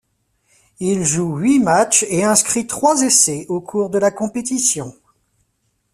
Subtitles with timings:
[0.79, 4.95] Il joue huit matches et inscrit trois essais au cours de la compétition.